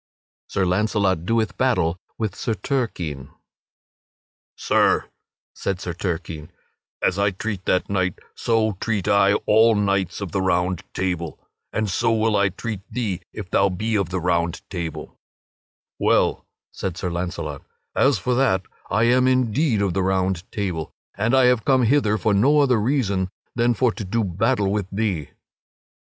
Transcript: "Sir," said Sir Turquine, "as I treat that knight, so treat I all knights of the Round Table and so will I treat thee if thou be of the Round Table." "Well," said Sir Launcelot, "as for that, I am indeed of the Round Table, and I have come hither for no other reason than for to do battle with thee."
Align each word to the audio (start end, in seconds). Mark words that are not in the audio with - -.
"Sir," 0.47 0.65
said 0.65 0.89
Sir 0.99 1.15
Turquine, 5.93 6.51
"as 7.03 7.19
I 7.19 7.29
treat 7.29 7.65
that 7.65 7.87
knight, 7.87 8.17
so 8.33 8.71
treat 8.79 9.07
I 9.07 9.33
all 9.45 9.75
knights 9.75 10.19
of 10.19 10.31
the 10.31 10.41
Round 10.41 10.83
Table 10.95 11.37
and 11.71 11.87
so 11.87 12.11
will 12.11 12.35
I 12.35 12.49
treat 12.49 12.79
thee 12.89 13.21
if 13.31 13.51
thou 13.51 13.69
be 13.69 13.95
of 13.95 14.09
the 14.09 14.19
Round 14.19 14.67
Table." 14.71 15.19
"Well," 15.99 16.47
said 16.71 16.97
Sir 16.97 17.11
Launcelot, 17.11 17.61
"as 17.95 18.17
for 18.17 18.33
that, 18.33 18.63
I 18.89 19.03
am 19.03 19.27
indeed 19.27 19.83
of 19.83 19.93
the 19.93 20.01
Round 20.01 20.49
Table, 20.51 20.91
and 21.15 21.35
I 21.35 21.43
have 21.43 21.63
come 21.63 21.83
hither 21.83 22.17
for 22.17 22.33
no 22.33 22.61
other 22.61 22.81
reason 22.81 23.29
than 23.53 23.75
for 23.75 23.91
to 23.91 24.03
do 24.03 24.23
battle 24.23 24.71
with 24.71 24.87
thee." 24.91 25.29